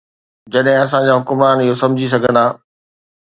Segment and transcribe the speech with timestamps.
[0.53, 2.45] جڏهن اسان جا حڪمران اهو سمجهي سگهندا.